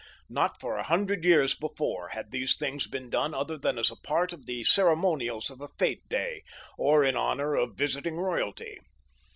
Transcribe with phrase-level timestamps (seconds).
[0.29, 3.95] Not for a hundred years before had these things been done other than as a
[3.95, 6.41] part of the ceremonials of a fete day,
[6.75, 8.79] or in honor of visiting royalty.